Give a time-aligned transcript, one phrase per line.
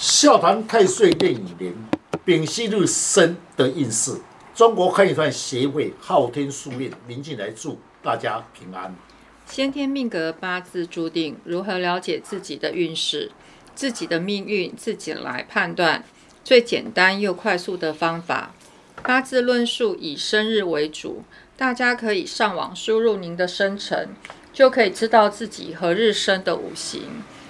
[0.00, 1.74] 笑谈太岁电影年，
[2.24, 4.18] 丙戌日生的运势。
[4.54, 8.96] 中国汉语团协会昊天书院林进来祝大家平安。
[9.44, 13.30] 先天命格八字注定，如何了解自己的运势、
[13.74, 16.02] 自己的命运，自己来判断。
[16.42, 18.54] 最简单又快速的方法，
[19.02, 21.24] 八字论述以生日为主，
[21.58, 24.08] 大家可以上网输入您的生辰，
[24.50, 27.02] 就可以知道自己何日生的五行。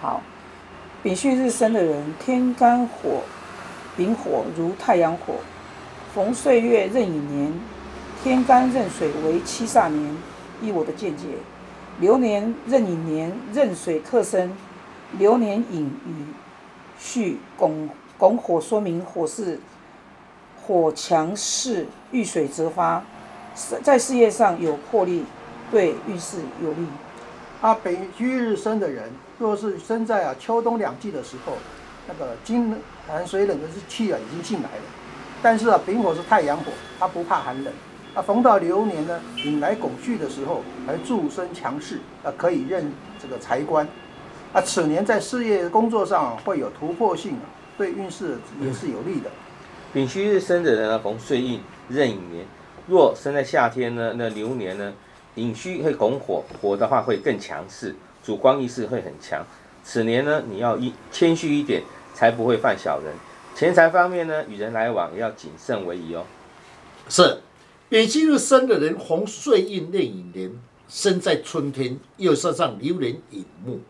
[0.00, 0.20] 好，
[1.02, 3.22] 丙戌日生的人，天干火，
[3.96, 5.34] 丙火如太阳火，
[6.14, 7.52] 逢岁月壬寅年，
[8.22, 10.16] 天干任水为七煞年。
[10.62, 11.26] 依我的见解，
[12.00, 14.50] 流年壬寅年任水克身，
[15.18, 16.24] 流年寅与
[16.98, 19.60] 戌拱拱火，说明火是
[20.62, 23.04] 火强势，遇水则发，
[23.82, 25.26] 在事业上有魄力，
[25.70, 26.86] 对运势有利。
[27.60, 29.10] 啊，丙戌日生的人。
[29.38, 31.52] 若是生在啊秋冬两季的时候，
[32.08, 32.74] 那个金
[33.06, 34.82] 寒水冷的气啊已经进来了，
[35.42, 37.72] 但是啊丙火是太阳火，它不怕寒冷。
[38.14, 42.90] 啊逢到流年呢引来拱戌的时候，还助身强势，啊可以任
[43.20, 43.86] 这个财官。
[44.54, 47.44] 啊此年在事业工作上会有突破性啊，
[47.76, 49.30] 对运势也是有利的。
[49.92, 51.60] 丙戌日生的人呢，逢岁运
[51.90, 52.46] 壬寅年，
[52.86, 54.94] 若生在夏天呢，那流年呢
[55.36, 57.94] 寅戌会拱火，火的话会更强势。
[58.24, 59.46] 主观意识会很强，
[59.84, 63.14] 此年呢，你要一谦虚一点，才不会犯小人。
[63.54, 66.24] 钱财方面呢，与人来往要谨慎为宜哦。
[67.08, 67.38] 是，
[67.88, 70.50] 丙戌日生的人，逢岁运壬寅年，
[70.88, 73.80] 生在春天，又设上流年寅木，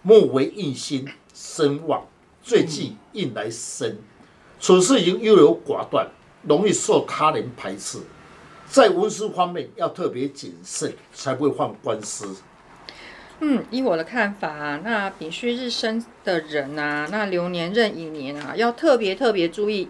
[0.00, 2.06] 木为印星，生旺，
[2.42, 3.98] 最忌印来生，
[4.58, 6.08] 处事已经优柔寡断，
[6.42, 7.98] 容易受他人排斥，
[8.74, 12.34] 在文书方面要特别谨慎，才不会犯官司。
[13.38, 19.88] 嗯，依我的看法啊，那丙戌日生的人啊，那流年壬寅年啊，要特别特别注意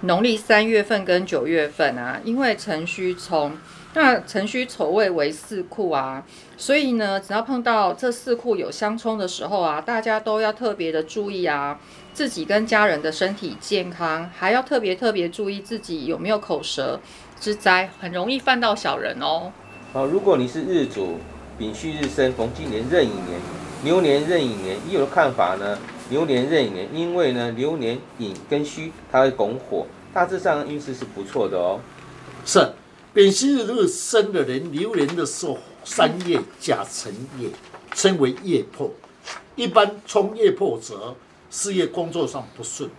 [0.00, 3.56] 农历三月份跟九月份啊，因为辰戌冲，
[3.94, 6.22] 那辰戌丑未为四库啊，
[6.56, 11.78] 所以呢，只要碰到这四库有相冲的时候啊，大家都要特别的注意啊，
[12.12, 17.00] 自己跟家人的身体健康，还要特别特别注意自己有没有口舌
[17.40, 19.52] 之灾，很容易犯到小人哦。
[19.92, 21.18] 好，如果你是日主。
[21.56, 23.40] 丙戌日生，逢今年壬寅年，
[23.84, 24.76] 牛年壬寅年。
[24.90, 25.78] 以我的看法呢，
[26.08, 31.78] 牛年壬寅年，因为呢牛年寅跟戌它会拱火，大致上运势是不错的哦。
[32.44, 32.72] 是
[33.14, 37.48] 丙戌日生的人，流年的时候三月甲辰月，
[37.94, 38.90] 称为月破。
[39.54, 41.14] 一般冲月破者，
[41.48, 42.90] 事业工作上不顺，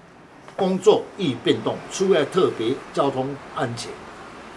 [0.55, 3.27] 工作易变动，出外特别交通
[3.57, 3.91] 安全。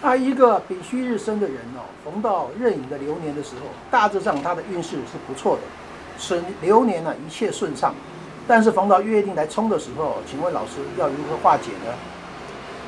[0.00, 5.62] 那一个丙戌日生的人哦，逢到壬寅的流年的时候，大致上他的运势是不错的，
[6.20, 7.92] 此流年呢一切顺畅。
[8.47, 11.92] 但是逢到月令来冲的时候，请问老师要如何化解呢？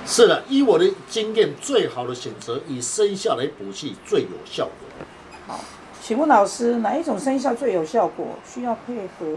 [0.06, 5.06] 是的，依我的经验，最好的选择以生肖来补气最有效果。
[5.46, 5.60] 好，
[6.02, 8.26] 请问老师哪一种生肖最有效果？
[8.44, 9.36] 需要配合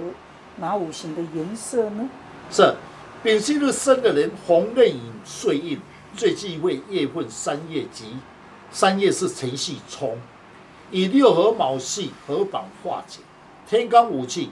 [0.58, 2.10] 哪五行的颜色呢？
[2.52, 2.76] 是
[3.22, 5.80] 丙辛日生的人，红壬寅岁印。
[6.16, 8.18] 最忌讳夜混三叶吉，
[8.72, 10.16] 三叶是辰戌冲，
[10.92, 13.22] 以六合卯戌合绑化解。
[13.68, 14.52] 天干五气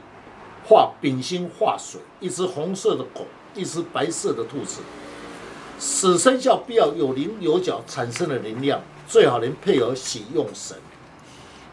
[0.66, 4.82] 化丙辛化水，一只红色的狗，一只白色的兔子。
[5.82, 10.78] 死生肖必要有棱有角产生的能量，最好能配合喜用神。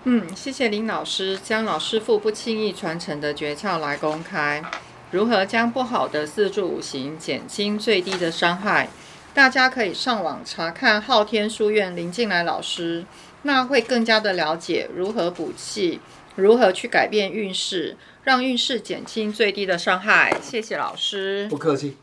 [0.05, 4.63] 嗯，谢谢林老师将老师傅不轻易传承的诀窍来公开，
[5.11, 8.89] 如何将不好的四柱五行减轻最低的伤害？
[9.35, 13.05] 大家可以上网查看昊天书院林静来老师，
[13.43, 16.01] 那会更加的了解如何补气，
[16.35, 20.35] 如何去改变运势，让运势减轻最低的伤害。
[20.41, 21.99] 谢谢老师，不客气。